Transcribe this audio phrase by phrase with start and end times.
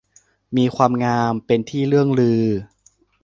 [0.57, 2.43] มีความงามเป็นที่เลื่องลือ